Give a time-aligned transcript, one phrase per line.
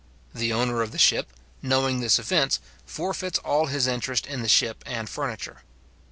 [0.33, 1.27] The owner of the ship,
[1.61, 5.61] knowing this offence, forfeits all his interest in the ship and furniture.